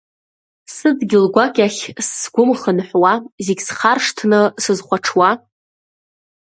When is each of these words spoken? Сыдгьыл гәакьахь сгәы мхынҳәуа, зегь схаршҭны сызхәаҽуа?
Сыдгьыл 0.73 1.25
гәакьахь 1.33 1.83
сгәы 2.07 2.43
мхынҳәуа, 2.49 3.13
зегь 3.45 3.61
схаршҭны 3.67 4.39
сызхәаҽуа? 4.63 5.29